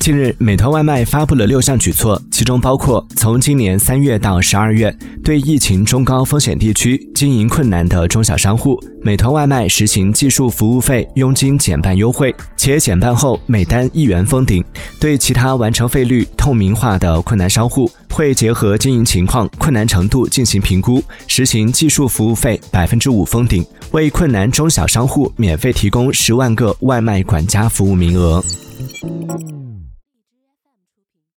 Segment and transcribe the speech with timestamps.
[0.00, 14.64] 近日美团外卖发布了六项举措其中包括从今年三月到十二月对疫情中高风险地区经营困难的中小商户美团外卖实行技术服务费佣金减半优惠且减半后每单一元封顶。
[14.98, 28.42] 对其他完成费率透明化的困难商户会结合经营情况困难程度进行评估实行技术服务费百分之五封顶为困难中小商户免费提供十万个外卖管家服务名额。